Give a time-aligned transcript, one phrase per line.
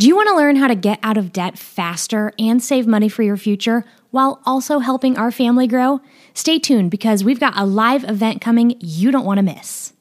[0.00, 3.10] Do you want to learn how to get out of debt faster and save money
[3.10, 6.00] for your future while also helping our family grow?
[6.32, 9.92] Stay tuned because we've got a live event coming you don't want to miss.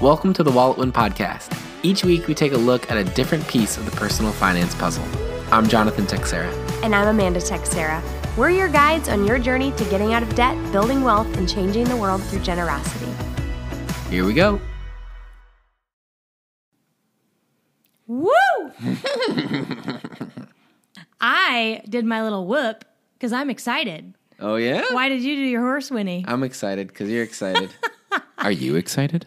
[0.00, 1.52] Welcome to the Wallet Win podcast.
[1.82, 5.04] Each week we take a look at a different piece of the personal finance puzzle.
[5.50, 6.52] I'm Jonathan Teixeira.
[6.84, 8.00] And I'm Amanda Teixeira.
[8.36, 11.86] We're your guides on your journey to getting out of debt, building wealth, and changing
[11.86, 13.10] the world through generosity.
[14.08, 14.60] Here we go.
[18.20, 18.72] Woo!
[21.20, 24.14] I did my little whoop because I'm excited.
[24.40, 24.82] Oh, yeah?
[24.90, 26.24] Why did you do your horse whinny?
[26.26, 27.70] I'm excited because you're excited.
[28.38, 29.26] Are you excited?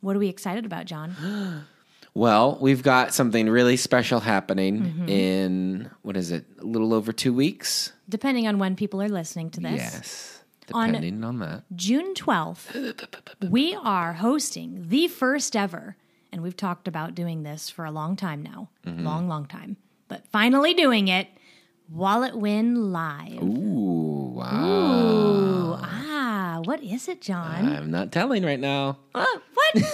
[0.00, 1.64] What are we excited about, John?
[2.14, 5.08] Well, we've got something really special happening Mm-hmm.
[5.08, 7.92] in, what is it, a little over two weeks?
[8.08, 9.72] Depending on when people are listening to this.
[9.76, 10.42] Yes.
[10.72, 11.62] On- Depending on, that.
[11.76, 13.06] June 12th,
[13.50, 15.94] we are hosting the first ever,
[16.32, 18.68] and we've talked about doing this for a long time now.
[18.86, 19.04] Mm-hmm.
[19.04, 19.76] Long, long time.
[20.08, 21.28] But finally doing it,
[21.90, 23.42] Wallet Win Live.
[23.42, 24.64] Ooh, wow.
[24.64, 27.66] Ooh, ah, what is it, John?
[27.66, 28.98] I'm not telling right now.
[29.14, 29.84] Uh, what?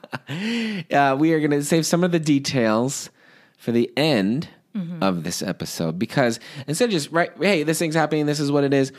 [0.92, 3.10] Uh, we are going to save some of the details
[3.58, 4.48] for the end
[5.00, 8.62] of this episode because instead of just right, hey, this thing's happening, this is what
[8.62, 8.92] it is.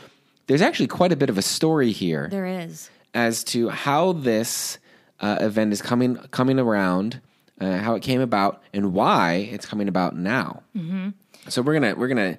[0.48, 2.90] There's actually quite a bit of a story here there is.
[3.14, 4.78] as to how this
[5.22, 7.22] uh, event is coming coming around,
[7.60, 10.64] uh, how it came about, and why it's coming about now.
[11.48, 12.38] So we're gonna we're gonna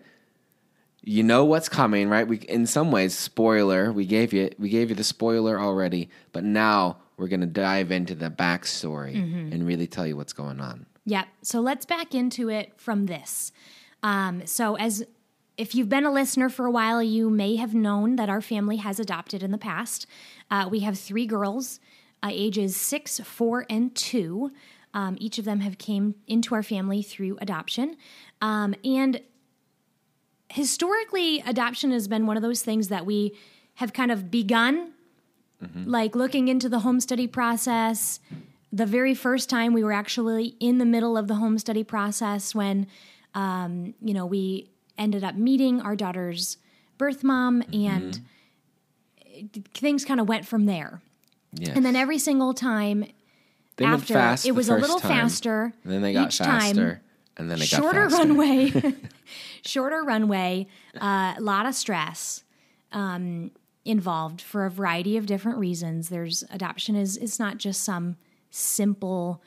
[1.05, 2.27] you know what's coming, right?
[2.27, 3.93] We in some ways spoiler.
[3.93, 8.15] We gave you we gave you the spoiler already, but now we're gonna dive into
[8.15, 9.15] the backstory
[9.53, 10.87] and really tell you what's going on.
[11.07, 11.27] Yep.
[11.43, 13.53] So let's back into it from this.
[14.03, 15.05] Um, so, as
[15.57, 18.77] if you've been a listener for a while, you may have known that our family
[18.79, 20.07] has adopted in the past.
[20.51, 21.79] Uh, we have three girls,
[22.23, 24.53] uh, ages six, four, and two.
[24.95, 27.97] Um, each of them have came into our family through adoption,
[28.41, 29.21] um, and
[30.51, 33.35] historically, adoption has been one of those things that we
[33.77, 34.93] have kind of begun,
[35.87, 38.21] like looking into the home study process.
[38.71, 42.55] The very first time we were actually in the middle of the home study process
[42.55, 42.87] when,
[43.35, 44.69] um, you know, we
[44.99, 46.59] ended up meeting our daughter's
[46.99, 48.21] birth mom, and
[49.73, 51.01] things kind of went from there.
[51.75, 53.05] And then every single time
[53.77, 55.73] they after, fast it was a little time, faster.
[55.85, 57.03] and then they got each time faster,
[57.37, 58.29] and then they shorter got faster.
[58.29, 58.95] runway,
[59.65, 62.45] shorter runway, a lot of stress
[62.93, 63.51] um,
[63.85, 66.09] involved for a variety of different reasons.
[66.09, 68.17] There's adoption is it's not just some
[68.51, 69.43] simple,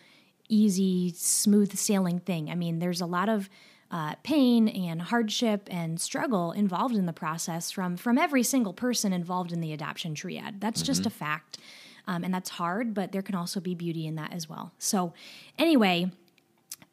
[0.50, 2.50] easy, smooth sailing thing.
[2.50, 3.50] I mean, there's a lot of
[3.92, 9.14] uh, pain and hardship and struggle involved in the process from from every single person
[9.14, 10.60] involved in the adoption triad.
[10.60, 11.60] That's just a fact.
[12.08, 14.72] Um, and that's hard, but there can also be beauty in that as well.
[14.78, 15.14] So,
[15.58, 16.12] anyway,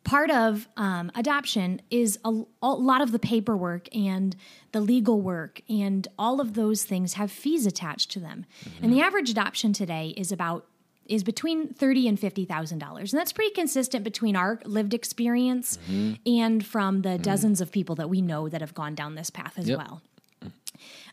[0.04, 4.34] part of um, adoption is a, a lot of the paperwork and
[4.72, 8.46] the legal work and all of those things have fees attached to them.
[8.82, 10.66] And the average adoption today is about
[11.06, 13.12] is between thirty and fifty thousand dollars.
[13.12, 15.78] And that's pretty consistent between our lived experience
[16.24, 19.54] and from the dozens of people that we know that have gone down this path
[19.58, 19.78] as Yep.
[19.78, 20.02] well.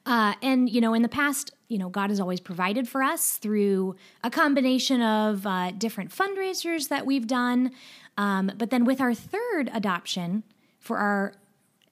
[0.06, 3.38] Uh, and you know, in the past, you know, God has always provided for us
[3.38, 7.72] through a combination of uh, different fundraisers that we've done.
[8.18, 10.44] Um, but then with our third adoption
[10.80, 11.34] for our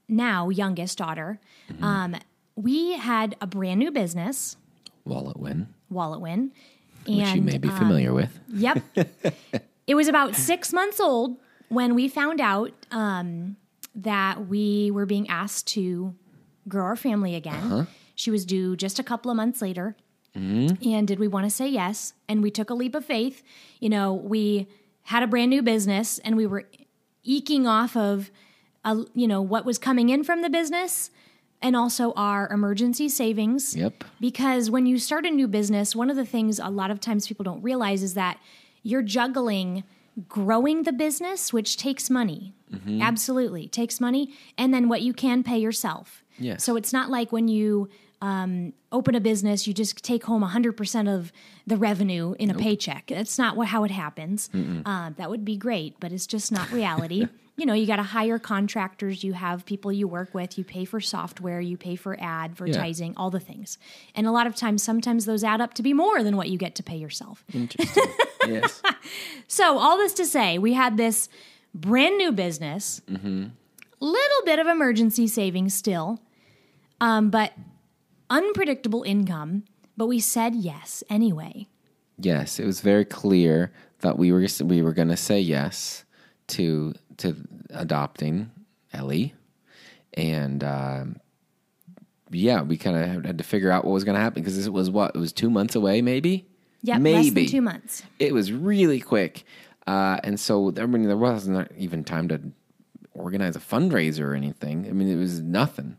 [0.09, 1.39] now youngest daughter,
[1.81, 2.15] um,
[2.55, 4.57] we had a brand new business,
[5.05, 6.51] Wallet win, Wallet Win,
[7.05, 8.37] and which you may be uh, familiar with.
[8.49, 8.83] Yep.
[9.87, 11.37] it was about six months old
[11.69, 13.57] when we found out um,
[13.93, 16.15] that we were being asked to
[16.67, 17.87] grow our family again.
[18.17, 19.95] She was due just a couple of months later.
[20.35, 20.89] Mm-hmm.
[20.89, 22.13] And did we want to say yes?
[22.27, 23.43] And we took a leap of faith.
[23.79, 24.67] You know, we
[25.03, 26.65] had a brand new business and we were
[27.23, 28.29] eking off of,
[28.83, 31.11] a, you know, what was coming in from the business
[31.61, 34.03] and also our emergency savings Yep.
[34.19, 37.27] because when you start a new business, one of the things a lot of times
[37.27, 38.39] people don't realize is that
[38.83, 39.83] you're juggling
[40.27, 42.53] growing the business, which takes money.
[42.73, 43.01] Mm-hmm.
[43.01, 44.33] Absolutely takes money.
[44.57, 46.23] And then what you can pay yourself.
[46.39, 46.63] Yes.
[46.63, 47.89] So it's not like when you
[48.21, 51.31] um, open a business, you just take home 100% of
[51.65, 53.07] the revenue in a paycheck.
[53.07, 54.49] That's not what, how it happens.
[54.85, 57.27] Uh, that would be great, but it's just not reality.
[57.57, 60.85] you know, you got to hire contractors, you have people you work with, you pay
[60.85, 63.79] for software, you pay for advertising, all the things.
[64.13, 66.57] And a lot of times, sometimes those add up to be more than what you
[66.57, 67.43] get to pay yourself.
[67.53, 68.03] Interesting.
[68.47, 68.81] yes.
[69.47, 71.29] So, all this to say, we had this
[71.73, 73.01] brand new business,
[73.99, 76.21] little bit of emergency savings still,
[77.01, 77.53] um, but
[78.29, 79.63] unpredictable income.
[79.95, 81.67] But we said yes anyway.
[82.19, 83.71] Yes, it was very clear
[84.01, 86.03] that we were we were going to say yes
[86.47, 87.35] to to
[87.71, 88.51] adopting
[88.93, 89.33] Ellie,
[90.13, 91.19] and um,
[92.31, 94.73] yeah, we kind of had to figure out what was going to happen because it
[94.73, 96.45] was what it was two months away, maybe.
[96.83, 98.03] Yeah, maybe less than two months.
[98.19, 99.43] It was really quick,
[99.87, 102.39] uh, and so I mean, there wasn't even time to
[103.13, 104.85] organize a fundraiser or anything.
[104.87, 105.97] I mean, it was nothing.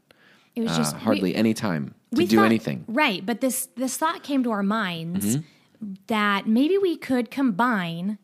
[0.55, 2.85] It was Uh, just hardly we- any time to we do thought- anything.
[2.89, 5.93] Right, but this this thought came to our minds Mm-hmm.
[6.09, 8.19] that maybe we could combine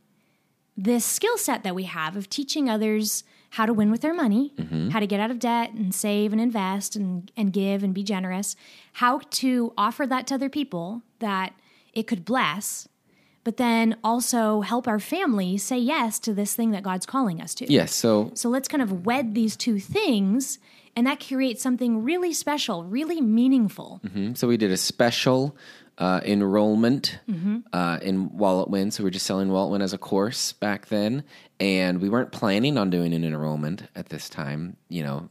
[0.77, 4.53] this skill set that we have of teaching others how to win with their money,
[4.59, 4.89] Mm-hmm.
[4.91, 8.03] how to get out of debt and save and invest and, and give and be
[8.03, 8.57] generous,
[8.95, 11.53] how to offer that to other people that
[11.93, 12.89] it could bless,
[13.45, 17.55] but then also help our family say yes to this thing that God's calling us
[17.55, 17.73] to.
[17.73, 20.59] Yes, so So let's kind of wed these two things,
[20.97, 24.01] and that creates something really special, really meaningful.
[24.35, 25.57] So we did a special
[25.99, 27.59] uh, enrollment Mm-hmm.
[27.73, 28.91] uh, in Wallet Win.
[28.91, 31.23] So we are just selling Wallet Win as a course back then,
[31.61, 34.77] and we weren't planning on doing an enrollment at this time.
[34.89, 35.29] You know,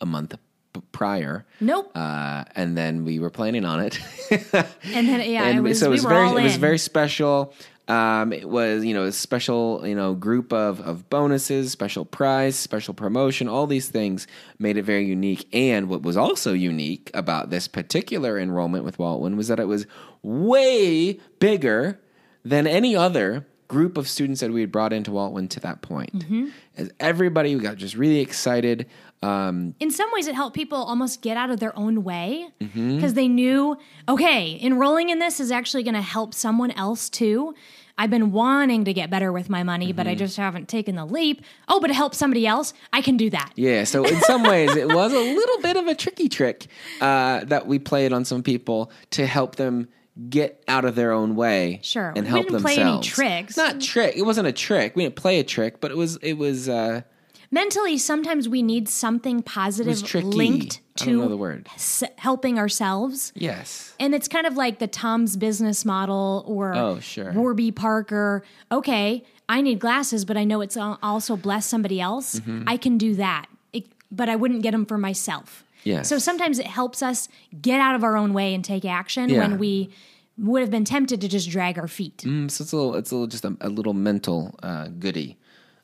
[0.00, 0.34] a month
[0.72, 1.46] p- prior.
[1.60, 1.90] Nope.
[1.94, 4.00] Uh, and then we were planning on it.
[4.30, 6.78] and then yeah, and it was, so it we was were very it was very
[6.78, 7.52] special.
[7.90, 12.54] Um, it was you know a special you know group of of bonuses, special prize,
[12.54, 14.26] special promotion, all these things
[14.58, 15.48] made it very unique.
[15.52, 19.66] And what was also unique about this particular enrollment with Wallet Win was that it
[19.66, 19.86] was
[20.22, 22.00] way bigger
[22.44, 25.80] than any other group of students that we had brought into Wallet Win to that
[25.82, 26.12] point.
[26.18, 26.48] Mm-hmm.
[26.76, 28.86] As everybody got just really excited.
[29.22, 32.72] Um, in some ways it helped people almost get out of their own way because
[32.72, 33.08] Mm-hmm.
[33.14, 33.76] they knew
[34.08, 37.54] okay enrolling in this is actually going to help someone else too
[38.00, 40.18] i've been wanting to get better with my money but i Mm-hmm.
[40.26, 41.36] just haven't taken the leap
[41.68, 44.74] oh but it helps somebody else i can do that Yeah, so in some ways,
[44.74, 46.66] it was a little bit of a tricky trick
[47.00, 49.88] uh, that we played on some people to help them
[50.28, 51.80] get out of their own way.
[51.82, 52.12] Sure.
[52.16, 53.56] and We help didn't play any tricks.
[53.56, 54.16] Not trick.
[54.16, 54.94] It wasn't a trick.
[54.96, 56.16] We didn't play a trick, but it was.
[56.30, 56.68] It was.
[56.68, 57.02] Uh,
[57.50, 61.68] mentally sometimes we need something positive linked I don't know to the word.
[61.74, 63.94] s- helping ourselves Yes.
[64.00, 67.32] And it's kind of like the Tom's business model or Oh, sure.
[67.32, 68.42] Warby Parker.
[68.70, 72.40] Okay, I need glasses, but I know it's also bless somebody else.
[72.40, 72.64] Mm-hmm.
[72.68, 75.64] I can do that, it, but I wouldn't get them for myself.
[75.84, 76.08] Yes.
[76.08, 77.28] So sometimes it helps us
[77.60, 79.38] get out of our own way and take action Yeah.
[79.40, 79.90] when we
[80.38, 82.18] would have been tempted to just drag our feet.
[82.18, 82.94] Mm, so it's a little.
[82.96, 85.36] It's a little just a, a little mental uh, goodie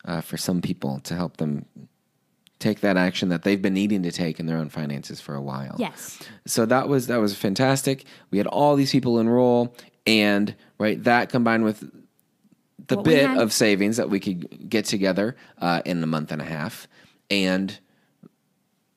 [0.04, 1.64] uh, for some people to help them
[2.58, 5.42] take that action that they've been needing to take in their own finances for a
[5.42, 5.76] while.
[5.78, 6.18] Yes.
[6.46, 8.04] So that was that was fantastic.
[8.30, 9.74] We had all these people enroll,
[10.06, 11.80] and right that combined with
[12.88, 16.40] the What bit of savings that we could get together uh, in a month and
[16.40, 16.86] a half,
[17.30, 17.76] and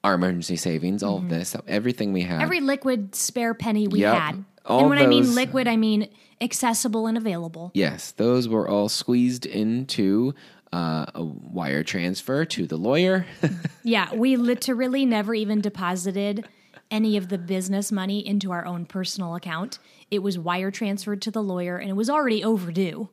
[0.04, 2.36] our emergency savings, all of this, everything we had.
[2.36, 2.44] Mm-hmm.
[2.44, 4.16] Every liquid spare penny we Yep.
[4.16, 4.46] had.
[4.66, 6.08] All and when I mean liquid, I mean
[6.40, 7.72] accessible and available.
[7.74, 10.34] yes, those were all squeezed into
[10.72, 13.26] uh, a wire transfer to the lawyer.
[13.82, 16.48] Yeah, we literally never even deposited
[16.92, 19.80] any of the business money into our own personal account.
[20.12, 23.10] It was wire transferred to the lawyer and it was already overdue.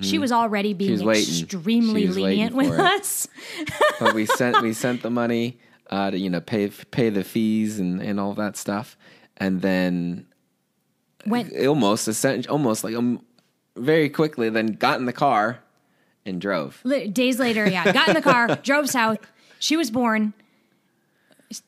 [0.00, 2.80] She was already being was extremely lenient with it.
[2.80, 3.28] us.
[4.00, 5.60] but we sent we sent the money
[5.90, 8.96] uh, to you know pay pay the fees and, and all that stuff,
[9.36, 10.26] and then
[11.24, 13.24] Went almost almost like um,
[13.76, 15.60] very quickly then got in the car
[16.26, 16.82] and drove.
[17.12, 19.18] days later, yeah, got in the car, drove south.
[19.58, 20.32] She was born.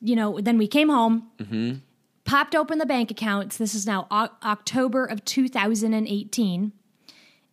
[0.00, 1.76] You know, then we came home, Mm-hmm.
[2.24, 3.56] popped open the bank accounts.
[3.56, 6.72] This is now o- October of 2018,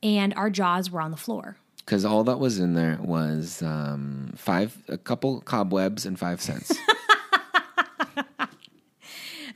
[0.03, 1.57] and our jaws were on the floor.
[1.77, 6.71] Because all that was in there was um, five, a couple cobwebs and five cents.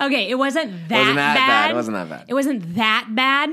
[0.01, 1.47] Okay, it wasn't that, Wasn't that bad.
[1.47, 1.71] bad.
[1.71, 2.25] It wasn't that bad.
[2.29, 3.49] It wasn't that bad,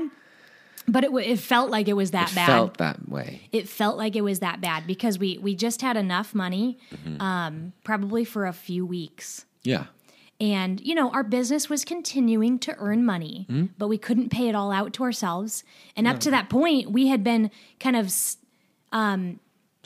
[0.87, 2.45] but it, w- it felt like it was that it bad.
[2.47, 3.41] felt that way.
[3.51, 7.21] it felt like it was that bad because we we just had enough money, Mm-hmm.
[7.21, 9.45] um, probably for a few weeks.
[9.63, 9.85] Yeah.
[10.39, 13.65] And, you know, our business was continuing to earn money, Mm-hmm.
[13.77, 15.63] but we couldn't pay it all out to ourselves.
[15.95, 18.37] And up to that point, we had been kind of s-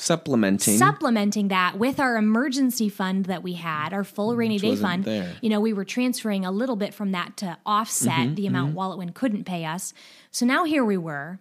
[0.01, 0.77] Supplementing.
[0.77, 5.03] supplementing that with our emergency fund that we had, our full rainy day fund.
[5.05, 5.33] there.
[5.41, 8.75] You know, we were transferring a little bit from that to offset Mm-hmm, the amount
[8.75, 9.93] Walletwin couldn't pay us.
[10.31, 11.39] So now here we were.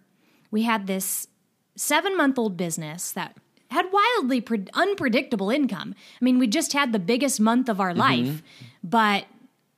[0.51, 1.27] We had this
[1.75, 3.35] seven month old business that
[3.71, 5.95] had wildly pre- unpredictable income.
[6.21, 7.81] I mean, we just had the biggest month of Mm-hmm.
[7.81, 8.43] our life,
[8.83, 9.25] but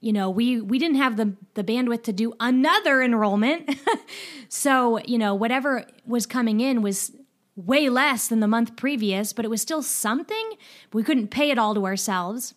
[0.02, 3.70] you know, we we didn't have the the bandwidth to do another enrollment.
[4.50, 7.12] so, you know, whatever was coming in was
[7.55, 10.51] way less than the month previous, but it was still something.
[10.91, 12.53] We couldn't pay it all to ourselves.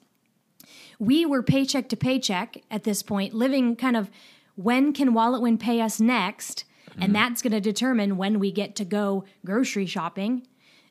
[0.98, 4.10] We were paycheck to paycheck at this point, living kind of
[4.54, 6.64] when can Walletwin pay us next?
[6.98, 10.46] And that's going to determine when we get to go grocery shopping,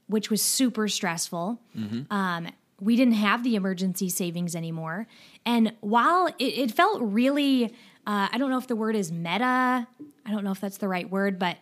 [0.05, 1.59] which was super stressful.
[2.11, 5.07] Um, we didn't have the emergency savings anymore.
[5.47, 7.73] And while it, it felt really,
[8.05, 9.87] uh, I don't know if the word is meta,
[10.25, 11.57] I don't know if that's the right word, but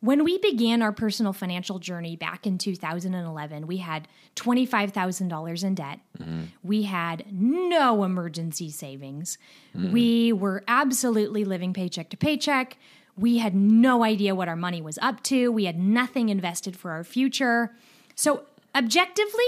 [0.00, 6.00] when we began our personal financial journey back in 2011, we had $25,000 in debt.
[6.18, 6.42] Mm-hmm.
[6.62, 9.38] We had no emergency savings.
[9.76, 9.92] Mm-hmm.
[9.92, 12.78] We were absolutely living paycheck to paycheck.
[13.16, 15.50] We had no idea what our money was up to.
[15.50, 17.74] We had nothing invested for our future.
[18.14, 18.44] So,
[18.76, 19.44] objectively,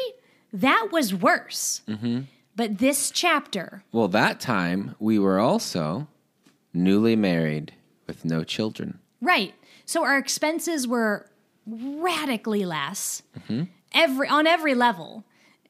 [0.52, 1.82] that was worse.
[1.86, 2.22] Mm-hmm.
[2.56, 6.08] But this chapter, Well, that time we were also
[6.74, 7.72] newly married
[8.08, 8.98] with no children.
[9.20, 9.54] Right.
[9.90, 11.28] So our expenses were
[11.66, 13.24] radically less.
[13.92, 15.24] Every on every level.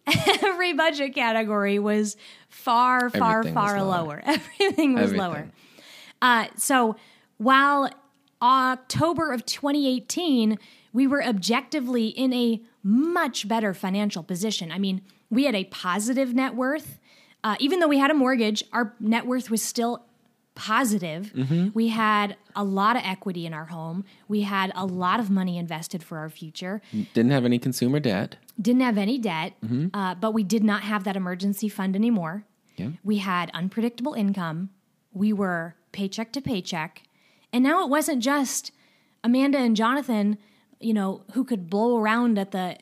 [0.43, 2.19] Every budget category was
[2.51, 3.87] far, far, Everything far lower.
[3.87, 4.23] lower.
[4.27, 5.49] Everything was lower.
[6.21, 6.97] Uh, so
[7.39, 7.89] while
[8.43, 10.59] October of 2018,
[10.93, 14.71] we were objectively in a much better financial position.
[14.71, 15.01] I mean,
[15.31, 16.99] we had a positive net worth.
[17.43, 20.05] Uh, even though we had a mortgage, our net worth was still
[20.61, 21.33] positive.
[21.35, 21.69] Mm-hmm.
[21.73, 24.05] We had a lot of equity in our home.
[24.29, 26.83] We had a lot of money invested for our future.
[27.15, 28.37] Didn't have any consumer debt.
[28.61, 29.87] Didn't have any debt, mm-hmm.
[29.95, 32.45] uh, but we did not have that emergency fund anymore.
[32.77, 32.91] Yeah.
[33.03, 34.69] We had unpredictable income.
[35.15, 37.05] We were paycheck to paycheck.
[37.55, 38.71] And now it wasn't just
[39.25, 40.37] Amanda and Jonathan,
[40.79, 42.77] you know, who could blow around at the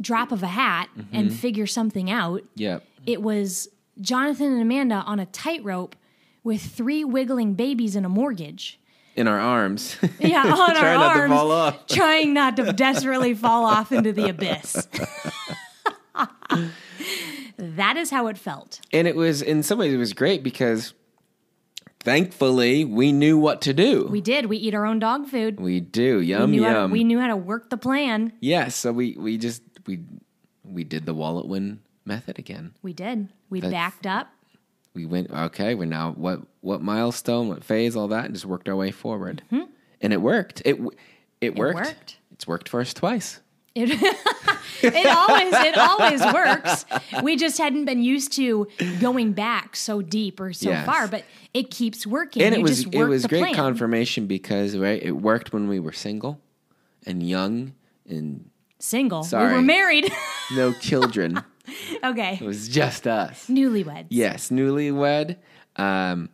[0.00, 1.36] drop of a hat and mm-hmm.
[1.36, 2.42] figure something out.
[2.54, 2.82] Yep.
[3.04, 3.68] It was
[4.00, 5.96] Jonathan and Amanda on a tightrope
[6.44, 8.78] with three wiggling babies and a mortgage.
[9.14, 9.96] In our arms.
[10.20, 11.86] Yeah, on Trying our not to arms, fall off.
[11.86, 14.88] trying not to desperately fall off into the abyss.
[17.58, 18.80] that is how it felt.
[18.92, 20.94] and it was, in some ways, it was great because
[22.00, 24.06] thankfully we knew what to do.
[24.10, 24.46] We did.
[24.46, 25.60] We eat our own dog food.
[25.60, 26.20] We do.
[26.20, 26.90] Yum, we, knew how to, yum.
[26.90, 28.32] we knew how to work the plan.
[28.40, 28.74] yes.
[28.76, 30.00] So we, we just, we,
[30.64, 32.72] we did the wallet win method again.
[32.82, 33.28] We did.
[33.50, 34.28] We That's- backed up.
[34.94, 38.68] We went okay we're now what what milestone what phase all that and just worked
[38.68, 39.64] our way forward mm-hmm.
[40.00, 40.78] and it worked it
[41.40, 41.74] it worked.
[41.76, 42.18] worked.
[42.32, 43.40] it's worked for us twice
[43.74, 43.88] It,
[44.82, 46.84] it always it always works.
[47.22, 48.66] We just hadn't been used to
[49.00, 50.84] going back so deep or so Yes.
[50.84, 52.42] far, but it keeps working.
[52.42, 53.54] and You it was just it was great plan.
[53.54, 56.38] confirmation because right it worked when we were single
[57.06, 57.72] and young
[58.06, 59.22] and Single.
[59.22, 59.54] We Sorry.
[59.54, 60.12] were married.
[60.54, 61.42] no children
[62.04, 62.38] okay.
[62.40, 64.06] it was just us Newlyweds.
[64.10, 65.36] yes newlywed
[65.76, 66.28] um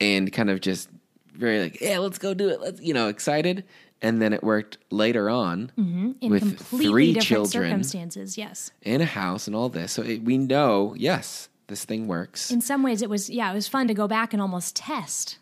[0.00, 0.88] and kind of just
[1.34, 3.64] very like yeah let's go do it let's you know excited
[4.02, 5.72] and then it worked later on
[6.20, 8.36] In with completely three different children circumstances.
[8.38, 8.70] Yes.
[8.82, 9.92] in a house and all this.
[9.92, 12.50] So it, we know, yes, this thing works.
[12.50, 15.38] In some ways, it was yeah, it was fun to go back and almost test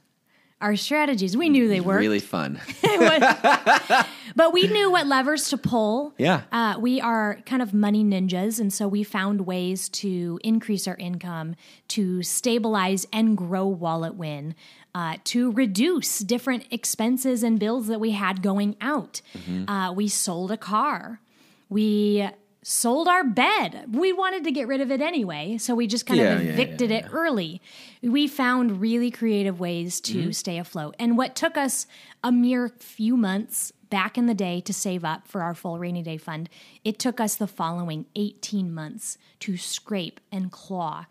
[0.65, 1.37] our strategies.
[1.37, 2.59] We knew they were Really fun.
[4.35, 6.15] but we knew what levers to pull.
[6.17, 6.41] Yeah.
[6.51, 10.97] Uh, we are kind of money ninjas, and so we found ways to increase our
[10.97, 11.55] income,
[11.89, 14.55] to stabilize and grow Wallet Win,
[14.95, 19.21] uh, to reduce different expenses and bills that we had going out.
[19.37, 19.69] Mm-hmm.
[19.69, 21.21] Uh, we sold a car.
[21.69, 22.27] We
[22.67, 23.95] sold our bed.
[23.95, 26.53] We wanted to get rid of it anyway, so we just kind Yeah, of yeah,
[26.53, 27.61] evicted yeah, it early.
[28.03, 30.31] We found really creative ways to Mm-hmm.
[30.33, 30.97] stay afloat.
[30.99, 31.87] And what took us
[32.23, 36.03] a mere few months back in the day to save up for our full rainy
[36.03, 36.49] day fund,
[36.85, 41.05] it took us the following 18 months to scrape and claw.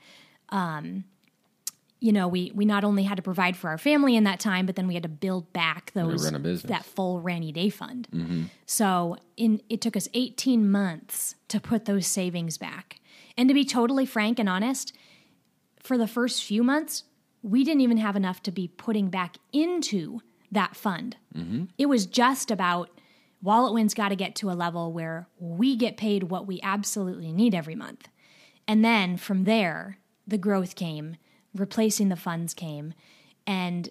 [0.50, 1.04] Um,
[2.04, 4.66] you know, we we not only had to provide for our family in that time,
[4.66, 6.70] but then we had to build back those run a business.
[6.70, 8.10] that full rainy day fund.
[8.14, 8.44] Mm-hmm.
[8.66, 13.00] So in it took us 18 months to put those savings back.
[13.38, 14.92] And to be totally frank and honest,
[15.82, 17.06] for the first few months,
[17.42, 20.20] we didn't even have enough to be putting back into
[20.52, 21.16] that fund.
[21.34, 21.66] Mm-hmm.
[21.78, 22.90] It was just about
[23.42, 27.32] Wallet Win's got to get to a level where we get paid what we absolutely
[27.32, 28.10] need every month.
[28.68, 31.16] And then from there, the growth came,
[31.56, 32.94] replacing the funds came,
[33.48, 33.90] and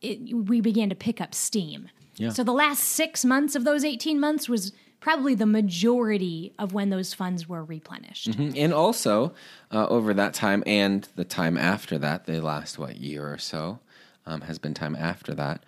[0.00, 1.88] it, we began to pick up steam.
[2.16, 2.30] Yeah.
[2.30, 6.90] So the last six months of those 18 months was probably the majority of when
[6.90, 8.28] those funds were replenished.
[8.36, 9.34] and also,
[9.72, 13.80] uh, over that time and the time after that, the last, what, year or so,
[14.26, 15.64] um, has been time after that,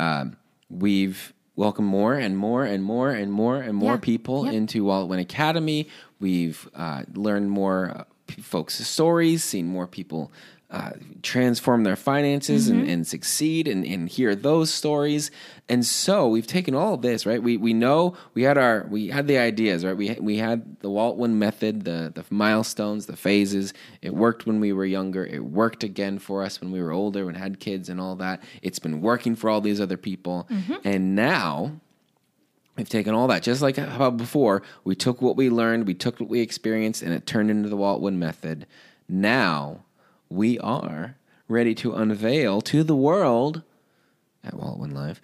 [0.00, 0.36] um,
[0.68, 3.98] we've welcomed more and more and more and more and more Yeah.
[4.00, 4.54] people Yep.
[4.54, 5.88] into Wallet Win Academy.
[6.18, 8.04] We've uh, learned more uh,
[8.40, 10.32] folks' stories, seen more people
[10.72, 15.30] uh, transform their finances and, and succeed and, and hear those stories.
[15.68, 17.42] And so we've taken all of this, right?
[17.42, 19.94] We we know we had our we had the ideas, right?
[19.94, 23.74] We we had the Wallet Win method, the the milestones, the phases.
[24.00, 25.26] It worked when we were younger.
[25.26, 28.42] It worked again for us when we were older and had kids and all that.
[28.62, 30.48] It's been working for all these other people.
[30.84, 31.80] And now
[32.74, 36.18] We've taken all that, just like how before, we took what we learned, we took
[36.18, 38.66] what we experienced, and it turned into the Wallet Win method.
[39.10, 39.84] Now
[40.32, 41.16] we are
[41.48, 43.62] ready to unveil to the world
[44.42, 45.20] at Wallet Win Live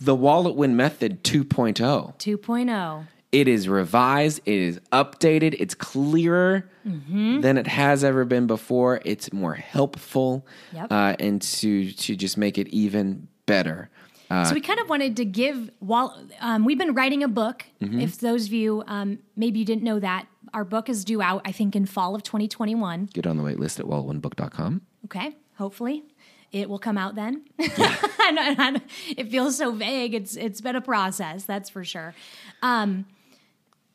[0.00, 1.28] the Wallet Win method oh.
[1.28, 2.16] 2.0.
[2.18, 3.06] 2.0.
[3.32, 9.00] It is revised, it is updated, it's clearer than it has ever been before.
[9.04, 10.90] It's more helpful, Yep.
[10.90, 13.90] uh, and to to just make it even better.
[14.30, 17.66] so we kind of wanted to give while um, we've been writing a book.
[17.80, 21.42] If those of you um, maybe you didn't know that our book is due out,
[21.44, 23.10] I think in fall of 2021.
[23.12, 24.82] Get on the wait list at walletwinbook.com.
[25.06, 26.04] Okay, hopefully
[26.52, 27.44] it will come out then.
[27.60, 28.80] I know- I know-
[29.16, 30.14] it feels so vague.
[30.14, 32.14] It's it's been a process, that's for sure.
[32.62, 33.06] Um,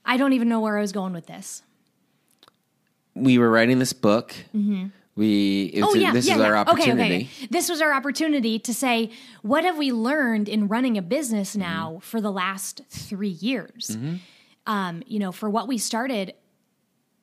[0.06, 1.64] I don't even know where I was going with this.
[3.14, 4.36] we were writing this book.
[5.18, 6.46] We it was- Oh yeah, this yeah, is yeah.
[6.48, 7.16] Okay, opportunity.
[7.16, 7.48] Okay, okay.
[7.50, 11.92] This was our opportunity to say what have we learned in running a business now
[11.92, 12.00] Mm-hmm.
[12.00, 13.98] for the last three years.
[14.68, 16.34] Um, you know, for what we started,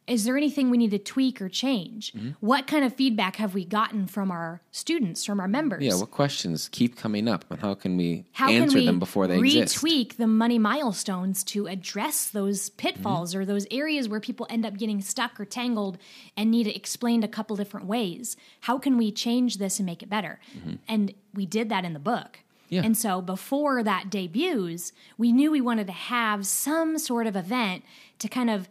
[0.06, 2.12] is there anything we need to tweak or change?
[2.12, 2.30] Mm-hmm.
[2.40, 5.85] What kind of feedback have we gotten from our students, from our members?
[5.85, 8.99] Yeah, what questions keep coming up, and how can we How answer can we them
[8.99, 9.76] before they exist?
[9.76, 13.40] retweak the money milestones to address those pitfalls Mm-hmm.
[13.40, 15.99] or those areas where people end up getting stuck or tangled
[16.37, 18.37] and need it explained a couple different ways?
[18.62, 20.40] How can we change this and make it better?
[20.88, 22.38] And we did that in the book.
[22.38, 22.75] Mm-hmm.
[22.75, 22.82] Yeah.
[22.85, 27.85] And so before that debuts, we knew we wanted to have some sort of event
[28.18, 28.68] to kind of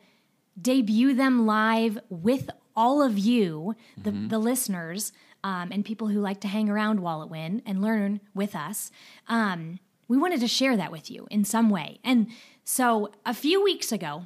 [0.60, 4.28] debut them live with all of you, the, Mm-hmm.
[4.30, 5.12] the listeners,
[5.44, 8.92] um, and people who like to hang around Wallet Win and learn with us.
[9.28, 12.00] Um, we wanted to share that with you in some way.
[12.04, 12.28] And
[12.64, 14.24] so a few weeks ago,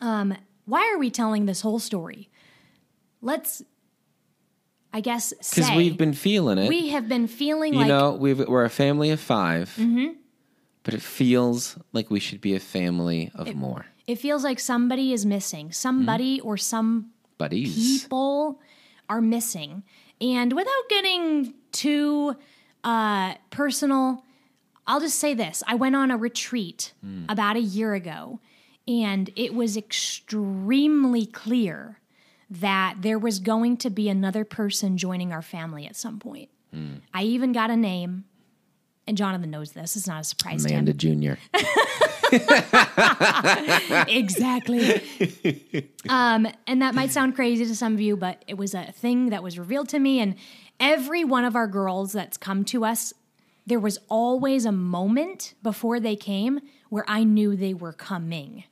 [0.00, 2.28] um, why are we telling this whole story?
[3.22, 3.62] Let's,
[4.92, 6.68] I guess, Because we've been feeling it.
[6.68, 9.78] we have been feeling you like know, we've, we're a family of 5
[10.82, 15.12] but it feels like we should be a family of more it feels like somebody
[15.12, 16.48] is missing, somebody mm-hmm.
[16.48, 18.02] or some buddies.
[18.02, 18.60] people
[19.08, 19.82] are missing.
[20.20, 22.36] And without getting too
[22.84, 24.24] uh, personal,
[24.86, 27.24] I'll just say this I went on a retreat mm.
[27.28, 28.40] about a year ago,
[28.86, 32.00] and it was extremely clear
[32.48, 36.48] that there was going to be another person joining our family at some point.
[36.74, 37.00] Mm.
[37.12, 38.24] I even got a name,
[39.06, 39.96] and Jonathan knows this.
[39.96, 41.18] It's not a surprise Amanda to him.
[41.18, 41.66] Amanda Jr.
[44.08, 45.88] exactly.
[46.08, 49.30] um, and that might sound crazy to some of you, but it was a thing
[49.30, 50.20] that was revealed to me.
[50.20, 50.34] And
[50.80, 53.12] every one of our girls that's come to us,
[53.66, 58.64] there was always a moment before they came where I knew they were coming.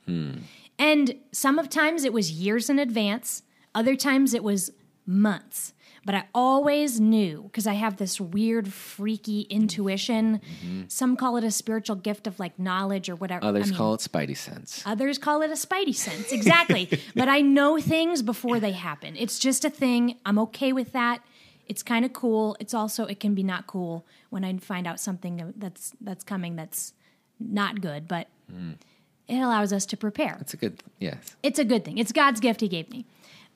[0.77, 3.43] And some of times it was years in advance,
[3.73, 4.71] other times it was
[5.05, 5.73] months.
[6.05, 10.39] But I always knew because I have this weird, freaky intuition.
[10.39, 10.83] Mm-hmm.
[10.87, 13.43] Some call it a spiritual gift of like knowledge or whatever.
[13.43, 14.83] I Others mean- call it Spidey sense.
[14.85, 16.31] Others call it a spidey sense.
[16.45, 16.89] Exactly.
[17.15, 19.15] but I know things before they happen.
[19.17, 20.17] It's just a thing.
[20.25, 21.21] I'm okay with that.
[21.67, 22.55] It's kind of cool.
[22.59, 26.55] It's also it can be not cool when I find out something that's that's coming
[26.55, 26.93] that's
[27.39, 28.75] not good, but mm.
[29.27, 30.37] it allows us to prepare.
[30.41, 31.35] It's a good, yes.
[31.41, 31.97] It's a good thing.
[31.97, 33.05] It's God's gift he gave me.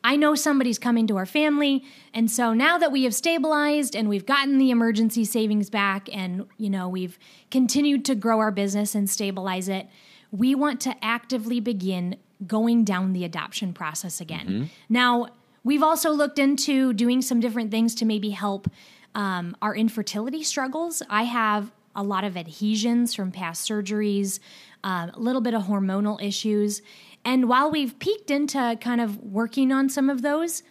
[0.04, 1.84] I know somebody's coming to our family,
[2.14, 6.46] and so now that we have stabilized and we've gotten the emergency savings back and
[6.58, 7.20] you know we've
[7.52, 9.88] continued to grow our business and stabilize it,
[10.32, 12.16] we want to actively begin
[12.48, 14.48] going down the adoption process again.
[14.88, 15.28] Now,
[15.64, 18.70] we've also looked into doing some different things to maybe help
[19.16, 21.02] um, our infertility struggles.
[21.10, 24.40] I have a lot of adhesions from past surgeries,
[24.84, 26.82] um, a little bit of hormonal issues.
[27.26, 30.64] And while we've peeked into kind of working on some of those,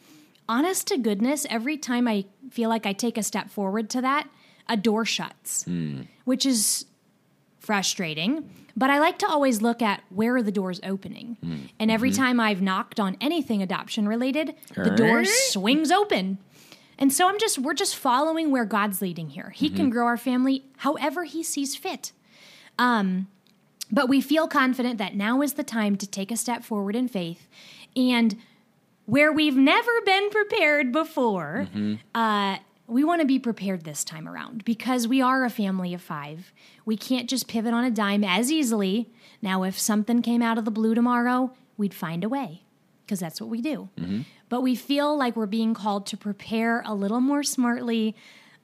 [0.49, 4.29] honest to goodness, every time I feel like I take a step forward to that,
[4.69, 6.03] a door shuts, hmm.
[6.25, 6.87] which is
[7.61, 8.49] frustrating.
[8.77, 11.37] But I like to always look at where are the doors opening.
[11.43, 11.57] Hmm.
[11.79, 12.23] And every mm-hmm.
[12.23, 16.39] time I've knocked on anything adoption related, the door swings open.
[16.99, 19.51] And so I'm just we're just following where God's leading here.
[19.51, 19.91] He can mm-hmm.
[19.91, 22.13] grow our family however he sees fit.
[22.79, 23.29] Um,
[23.91, 27.09] but we feel confident that now is the time to take a step forward in
[27.09, 27.49] faith.
[27.97, 28.37] And
[29.07, 31.69] where we've never been prepared before,
[32.15, 36.01] uh, we want to be prepared this time around because we are a family of
[36.03, 36.53] five.
[36.87, 39.11] We can't just pivot on a dime as easily.
[39.43, 42.63] Now, if something came out of the blue tomorrow, we'd find a way.
[43.05, 43.89] because that's what we do.
[44.51, 48.15] But we feel like we're being called to prepare a little more smartly,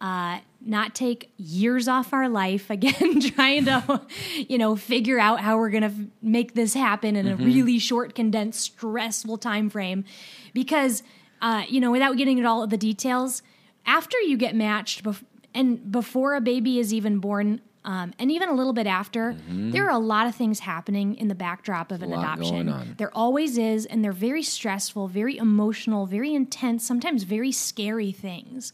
[0.01, 4.03] uh, not take years off our life again, trying to,
[4.49, 7.79] you know, figure out how we're going to f- make this happen in a really
[7.79, 10.05] short, condensed, stressful time frame.
[10.53, 11.03] Because,
[11.43, 13.43] uh, you know, without getting into all of the details,
[13.87, 18.49] after you get matched bef- and before a baby is even born, um, and even
[18.49, 22.03] a little bit after, there are a lot of things happening in the backdrop of
[22.03, 22.67] an adoption.
[22.97, 28.73] There always is, and they're very stressful, very emotional, very intense, sometimes very scary things.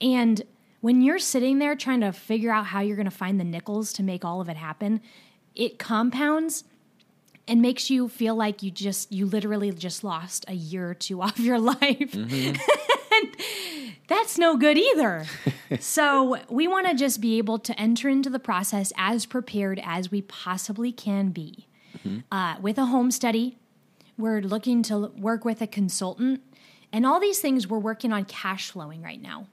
[0.00, 0.42] And
[0.84, 3.90] when you're sitting there trying to figure out how you're going to find the nickels
[3.90, 5.00] to make all of it happen,
[5.54, 6.64] it compounds
[7.48, 11.22] and makes you feel like you just, you literally just lost a year or two
[11.22, 12.14] off your life.
[14.08, 15.24] That's no good either.
[15.80, 20.10] so, we want to just be able to enter into the process as prepared as
[20.10, 21.66] we possibly can be.
[22.30, 23.56] Uh, with a home study,
[24.18, 26.42] we're looking to work with a consultant,
[26.92, 29.46] and all these things we're working on cash flowing right now.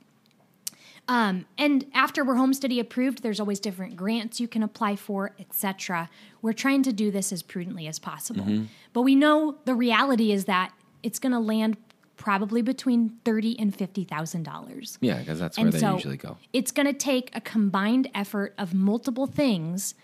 [1.07, 5.31] Um, and after we're home study approved, there's always different grants you can apply for,
[5.39, 6.09] etc.
[6.41, 10.45] We're trying to do this as prudently as possible, but we know the reality is
[10.45, 10.71] that
[11.03, 11.75] it's going to land
[12.15, 14.97] probably between thirty and fifty thousand dollars.
[15.01, 16.37] Yeah, because that's where And they so usually go.
[16.53, 19.95] it's going to take a combined effort of multiple things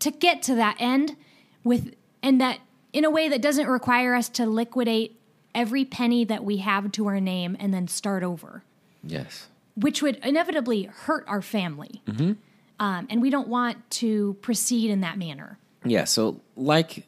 [0.00, 1.16] to get to that end
[1.64, 2.60] with and that
[2.92, 5.20] in a way that doesn't require us to liquidate
[5.54, 8.64] every penny that we have to our name and then start over,
[9.04, 9.48] Yes.
[9.76, 12.02] Which would inevitably hurt our family.
[12.06, 12.32] Mm-hmm.
[12.78, 15.58] Um, and we don't want to proceed in that manner.
[15.84, 17.06] Yeah, so like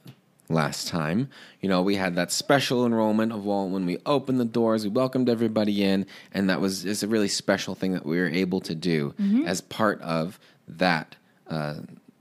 [0.49, 1.29] last time,
[1.61, 4.91] you know, we had that special enrollment of all when we opened the doors, we
[4.91, 8.61] welcomed everybody in, and that was is a really special thing that we were able
[8.63, 9.47] to do Mm-hmm.
[9.47, 11.17] as part of that
[11.49, 11.75] uh,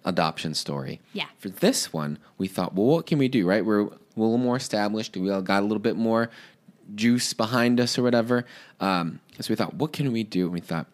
[0.03, 0.99] adoption story.
[1.13, 1.27] Yeah.
[1.37, 3.47] For this one, we thought, well, what can we do?
[3.47, 5.15] Right, we're a little more established.
[5.15, 6.29] We all got a little bit more
[6.95, 8.45] juice behind us or whatever.
[8.79, 10.45] Um, so we thought, what can we do?
[10.45, 10.87] And we thought,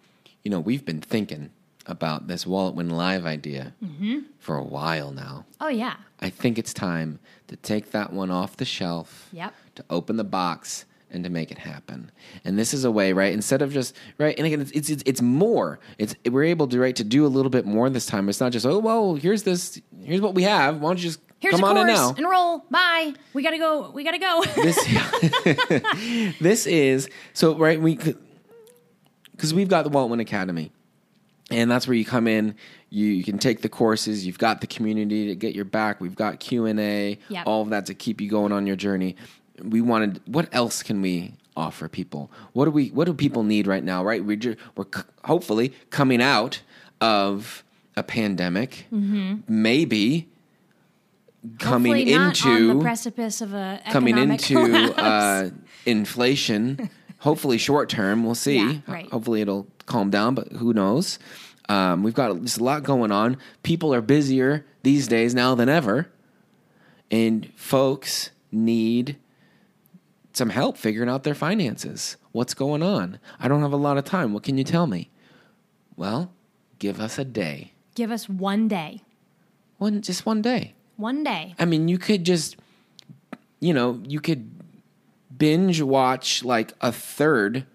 [0.44, 1.52] you know, we've been thinking
[1.86, 4.20] about this Wallet Win Live idea Mm-hmm.
[4.40, 5.46] for a while now.
[5.60, 5.96] Oh, yeah.
[6.22, 9.28] I think it's time to take that one off the shelf.
[9.34, 9.54] Yep.
[9.76, 12.10] To open the box and to make it happen.
[12.44, 13.34] And this is a way, right?
[13.34, 15.80] Instead of just right, and again, it's it's it's, it's more.
[16.00, 18.30] It's we're able to right to do a little bit more this time.
[18.30, 20.80] It's not just oh well, here's this, here's what we have.
[20.82, 21.88] Why don't you just Here's come a on course.
[21.88, 22.14] now?
[22.18, 22.66] Enroll.
[22.72, 23.14] Bye.
[23.34, 23.92] We got to go.
[23.92, 24.44] We got to go.
[24.56, 28.00] this this is so right we
[29.32, 30.72] because we've got the Wallet Win Academy
[31.52, 32.56] and that's where you come in
[32.90, 36.16] you, you can take the courses you've got the community to get your back we've
[36.16, 37.44] got q&a Yep.
[37.46, 39.16] all of that to keep you going on your journey
[39.62, 43.68] we wanted what else can we offer people what do we what do people need
[43.68, 46.62] right now right we ju- we're c- hopefully coming out
[47.02, 47.64] of
[47.98, 49.36] a pandemic mm-hmm.
[49.48, 50.30] maybe
[51.60, 54.60] coming into precipice of a coming into
[54.98, 55.50] uh,
[55.86, 56.90] inflation.
[57.20, 58.58] hopefully, short term, we'll see.
[58.58, 59.10] Yeah, right.
[59.12, 61.20] Hopefully, it'll calm down, but who knows?
[61.70, 63.38] Um, we've got just a lot going on.
[63.64, 66.10] People are busier these days now than ever,
[67.10, 69.18] and folks need
[70.34, 72.18] some help figuring out their finances.
[72.32, 73.20] What's going on?
[73.40, 74.34] I don't have a lot of time.
[74.34, 75.10] What can you tell me?
[75.96, 76.34] Well,
[76.80, 77.74] give us a day.
[77.96, 79.02] Give us one day.
[79.78, 80.74] One, just one day.
[80.98, 81.56] One day.
[81.60, 82.56] I mean, you could just,
[83.60, 84.50] you know, you could
[85.36, 87.66] binge watch like a third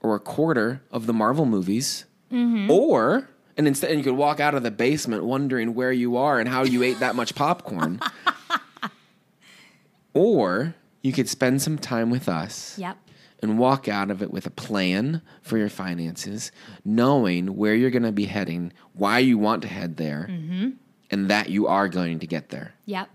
[0.00, 2.70] or a quarter of the Marvel movies, mm-hmm.
[2.70, 6.40] or and instead and you could walk out of the basement wondering where you are
[6.40, 8.00] and how you ate that much popcorn,
[10.14, 12.96] or you could spend some time with us Yep.
[13.42, 16.52] and walk out of it with a plan for your finances,
[16.84, 20.70] knowing where you're going to be heading, why you want to head there, mm-hmm.
[21.12, 22.72] And that you are going to get there.
[22.86, 23.08] Yep.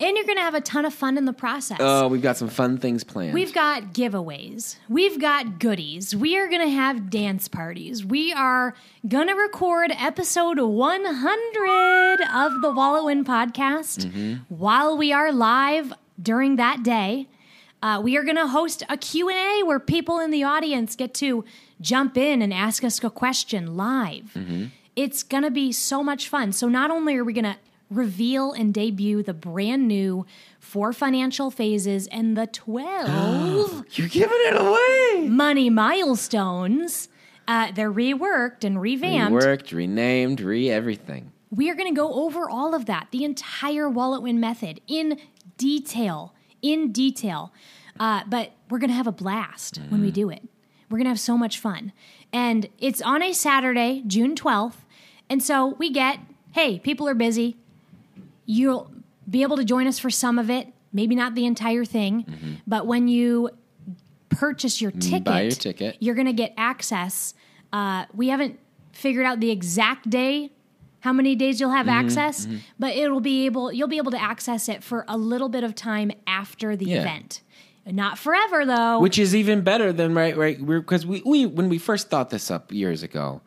[0.00, 1.76] And you're going to have a ton of fun in the process.
[1.78, 3.32] Oh, we've got some fun things planned.
[3.32, 4.76] We've got giveaways.
[4.88, 6.16] We've got goodies.
[6.16, 8.04] We are going to have dance parties.
[8.04, 8.74] We are
[9.06, 16.56] going to record episode 100 of the Wallet Win podcast while we are live during
[16.56, 17.28] that day.
[17.80, 21.44] Uh, we are going to host a Q&A where people in the audience get to
[21.80, 24.36] jump in and ask us a question live.
[24.96, 26.52] It's going to be so much fun.
[26.52, 27.56] So not only are we going to
[27.90, 30.26] reveal and debut the brand new
[30.58, 35.28] four financial phases and the 12 You're giving it away.
[35.28, 37.08] money milestones.
[37.46, 39.44] Uh, they're reworked and revamped.
[39.44, 41.30] Reworked, renamed, re everything.
[41.50, 45.20] We are going to go over all of that, the entire wallet win method in
[45.58, 47.52] detail, in detail.
[48.00, 50.42] Uh, but we're going to have a blast when we do it.
[50.90, 51.92] We're going to have so much fun.
[52.32, 54.83] And it's on a Saturday, June 12th.
[55.34, 56.20] And so we get,
[56.52, 57.56] hey, people are busy.
[58.46, 58.88] You'll
[59.28, 60.68] be able to join us for some of it.
[60.92, 62.24] maybe not the entire thing,
[62.68, 63.50] but when you
[64.28, 65.24] purchase your ticket, Mm-hmm.
[65.24, 65.96] buy your ticket.
[65.98, 67.34] you're going to get access.
[67.72, 68.60] Uh, we haven't
[68.92, 70.52] figured out the exact day,
[71.00, 72.46] how many days you'll Mm-hmm, have access,
[72.78, 75.74] but it'll be able you'll be able to access it for a little bit of
[75.74, 77.00] time after the Yeah.
[77.00, 77.40] event.
[77.86, 79.00] Not forever though.
[79.00, 82.52] which is even better than right right because we, we when we first thought this
[82.52, 83.40] up years ago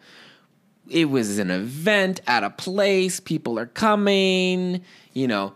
[0.90, 4.82] it was an event at a place people are coming
[5.14, 5.54] you know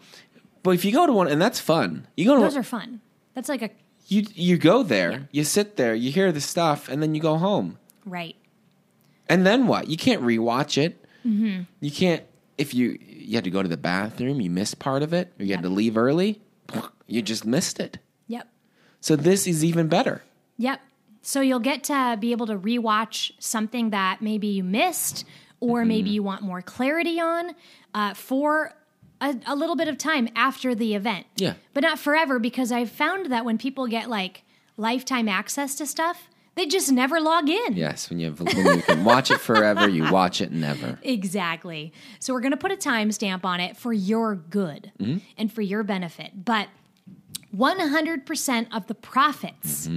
[0.64, 2.64] but if you go to one and that's fun you go to Those one, are
[2.64, 3.02] fun.
[3.34, 3.70] That's like a
[4.08, 7.38] you you go there you sit there you hear the stuff and then you go
[7.38, 8.36] home right.
[9.30, 11.62] and then what you can't rewatch it Mm-hmm.
[11.80, 12.24] you can't
[12.58, 15.46] if you you had to go to the bathroom you missed part of it or
[15.46, 16.42] you had to leave early
[17.08, 18.48] you just missed it Yep.
[19.02, 20.24] so this is even better
[20.58, 20.82] Yep.
[21.22, 25.26] So you'll get to be able to rewatch something that maybe you missed
[25.60, 26.14] or maybe Mm-hmm.
[26.16, 27.52] you want more clarity on
[27.94, 28.74] uh, for
[29.22, 31.28] a, a little bit of time after the event.
[31.36, 31.54] Yeah.
[31.76, 34.44] But not forever because I've found that when people get like
[34.78, 37.78] lifetime access to stuff, they just never log in.
[37.78, 40.98] Yes, when you have, when you can watch it forever, you watch it never.
[41.04, 41.94] Exactly.
[42.20, 44.92] So we're going to put a timestamp on it for your good
[45.38, 46.44] and for your benefit.
[46.44, 46.68] But
[47.56, 49.90] 100% of the profits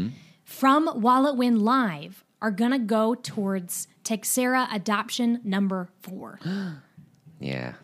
[0.54, 6.38] from Wallet Win Live are going to go towards Teixeira adoption number four.
[7.40, 7.74] Yeah,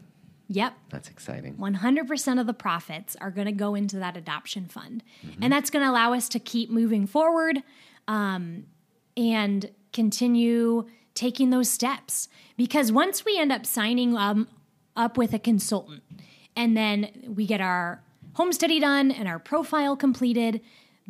[0.49, 0.75] Yep.
[0.89, 1.57] that's exciting.
[1.57, 5.03] 100% of the profits are going to go into that adoption fund.
[5.43, 7.59] And that's going to allow us to keep moving forward
[8.09, 8.65] um,
[9.19, 12.29] and continue taking those steps.
[12.57, 14.49] Because once we end up signing um,
[14.97, 16.03] up with a consultant
[16.57, 18.03] and then we get our
[18.35, 20.61] home study done and our profile completed,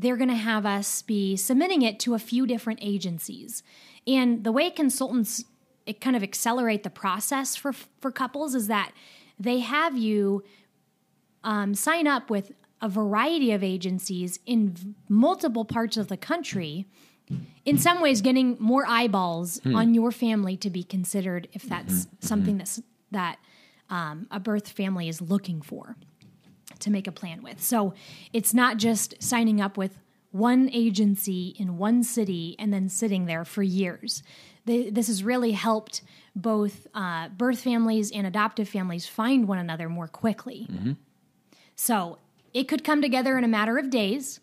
[0.00, 3.62] they're going to have us be submitting it to a few different agencies.
[4.06, 5.44] And the way consultants
[5.86, 8.92] it kind of accelerate the process for for couples is that
[9.38, 10.44] they have you
[11.42, 16.86] um, sign up with a variety of agencies in v- multiple parts of the country.
[17.64, 22.58] In some ways, getting more eyeballs on your family to be considered if that's something
[22.58, 23.38] that's that
[23.88, 25.96] um, a birth family is looking for
[26.80, 27.62] to make a plan with.
[27.62, 27.94] So
[28.32, 29.98] it's not just signing up with
[30.32, 34.22] one agency in one city and then sitting there for years.
[34.64, 36.02] They, this has really helped
[36.36, 40.68] both uh, birth families and adoptive families find one another more quickly.
[41.74, 42.18] So
[42.54, 44.40] it could come together in a matter of days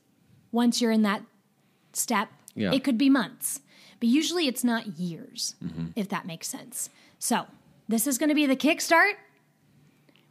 [0.52, 1.22] once you're in that
[1.94, 2.30] step.
[2.56, 2.74] Yeah.
[2.74, 3.62] It could be months,
[4.00, 5.56] but usually it's not years,
[5.96, 6.90] if that makes sense.
[7.20, 7.46] So
[7.88, 9.14] this is going to be the kickstart.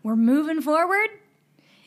[0.03, 1.09] We're moving forward.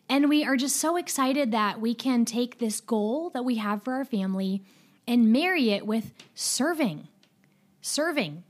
[0.09, 3.83] And we are just so excited that we can take this goal that we have
[3.83, 4.63] for our family
[5.07, 7.07] and marry it with serving,
[7.81, 8.43] serving,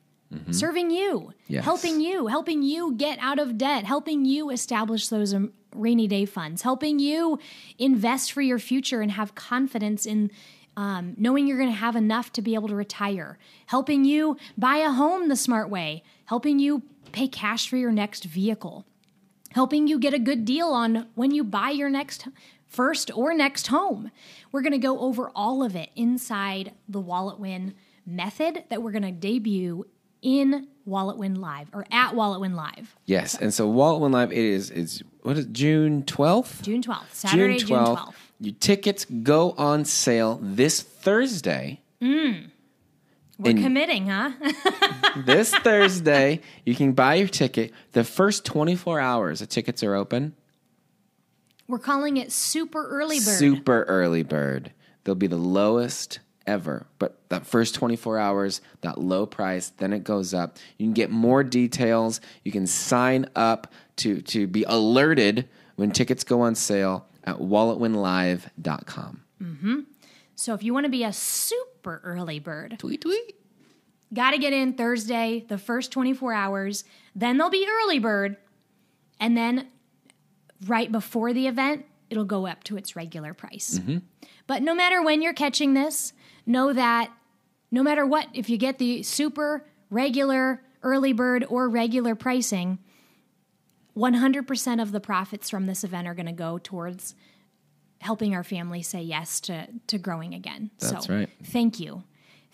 [0.51, 1.65] serving you, Yes.
[1.65, 6.25] helping you, helping you get out of debt, helping you establish those um, rainy day
[6.25, 7.39] funds, helping you
[7.77, 10.31] invest for your future and have confidence in
[10.77, 14.77] um, knowing you're going to have enough to be able to retire, helping you buy
[14.77, 18.85] a home the smart way, helping you pay cash for your next vehicle
[19.53, 22.27] helping you get a good deal on when you buy your next
[22.67, 24.11] first or next home.
[24.51, 27.73] We're going to go over all of it inside the Wallet Win
[28.05, 29.85] method that we're going to debut
[30.21, 34.31] in Wallet Win Live or at Wallet Win Live, Yes, and so Wallet Win Live
[34.31, 36.61] it is is what is it, June twelfth?
[36.63, 38.13] June 12th, Saturday, June 12th.
[38.39, 41.81] Your tickets go on sale this Thursday.
[42.01, 42.48] Mm.
[43.39, 44.31] We're And- committing, huh?
[45.25, 47.71] This Thursday, you can buy your ticket.
[47.93, 50.35] The first 24 hours the tickets are open.
[51.67, 53.39] we're calling it Super Early Bird.
[53.39, 54.71] Super early bird.
[55.03, 56.85] They'll be the lowest ever.
[56.99, 60.57] But that first 24 hours, that low price, then it goes up.
[60.77, 62.21] You can get more details.
[62.43, 69.21] You can sign up to, to be alerted when tickets go on sale at walletwinlive.com.
[70.39, 73.35] So if you want to be a super early bird, Tweet, tweet.
[74.13, 76.85] Got to get in Thursday, the first 24 hours.
[77.13, 78.37] Then there'll be early bird.
[79.19, 79.67] And then
[80.65, 83.79] right before the event, it'll go up to its regular price.
[83.79, 83.97] Mm-hmm.
[84.47, 86.13] But no matter when you're catching this,
[86.45, 87.11] know that
[87.69, 92.79] no matter what, if you get the super, regular, early bird, or regular pricing,
[93.95, 97.13] 100% of the profits from this event are going to go towards
[97.99, 100.71] helping our family say yes to, to growing again.
[100.79, 101.29] That's so right.
[101.43, 102.03] thank you.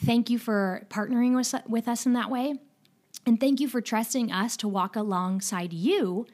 [0.04, 2.56] Thank you for partnering with, with us in that way.
[3.26, 6.28] And thank you for trusting us to walk alongside you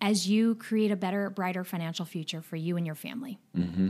[0.00, 3.38] as you create a better, brighter financial future for you and your family.
[3.56, 3.88] Mm-hmm.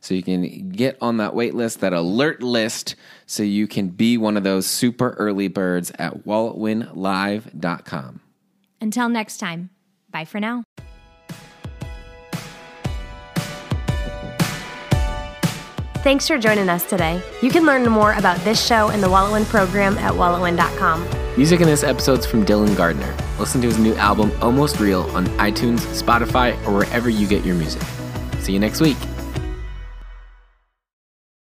[0.00, 4.16] So you can get on that wait list, that alert list, so you can be
[4.16, 8.20] one of those super early birds at walletwinlive.com.
[8.80, 9.70] Until next time,
[10.10, 10.64] bye for now.
[16.02, 17.22] Thanks for joining us today.
[17.42, 21.06] You can learn more about this show and the WalletWin program at walletwin.com.
[21.36, 23.14] Music in this episode's from Dylan Gardner.
[23.38, 27.54] Listen to his new album, Almost Real, on iTunes, Spotify, or wherever you get your
[27.54, 27.82] music.
[28.40, 28.96] See you next week.